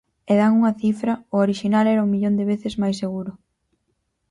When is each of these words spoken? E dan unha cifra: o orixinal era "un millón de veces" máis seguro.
E 0.31 0.33
dan 0.39 0.51
unha 0.59 0.77
cifra: 0.81 1.13
o 1.33 1.37
orixinal 1.45 1.85
era 1.93 2.05
"un 2.05 2.11
millón 2.13 2.35
de 2.39 2.45
veces" 2.51 2.73
máis 2.81 2.97
seguro. 3.03 3.31